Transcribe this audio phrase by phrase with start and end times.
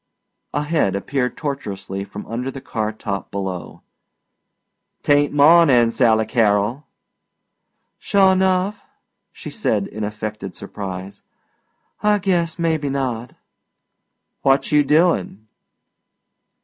[0.51, 3.83] A head appeared tortuously from under the car top below.
[5.03, 6.87] "Tain't mawnin', Sally Carrol."
[7.99, 8.83] "Sure enough!"
[9.31, 11.21] she said in affected surprise.
[12.01, 13.35] "I guess maybe not."
[14.41, 15.45] "What you doin'?"